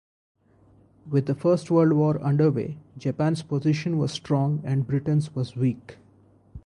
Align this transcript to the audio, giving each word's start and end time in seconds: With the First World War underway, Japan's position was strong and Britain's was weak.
With 1.07 1.27
the 1.27 1.35
First 1.35 1.69
World 1.69 1.93
War 1.93 2.19
underway, 2.23 2.79
Japan's 2.97 3.43
position 3.43 3.99
was 3.99 4.11
strong 4.11 4.59
and 4.63 4.87
Britain's 4.87 5.35
was 5.35 5.55
weak. 5.55 5.97